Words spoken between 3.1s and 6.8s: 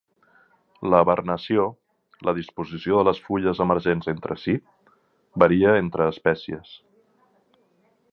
fulles emergents entre si, varia entre espècies.